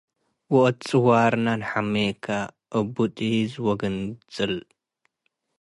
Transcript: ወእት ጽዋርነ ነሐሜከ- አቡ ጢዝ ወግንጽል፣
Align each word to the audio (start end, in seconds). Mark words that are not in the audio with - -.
ወእት 0.53 0.77
ጽዋርነ 0.87 1.45
ነሐሜከ- 1.61 2.25
አቡ 2.77 2.95
ጢዝ 3.17 3.51
ወግንጽል፣ 3.65 4.55